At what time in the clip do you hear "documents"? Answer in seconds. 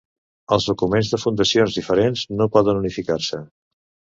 0.69-1.11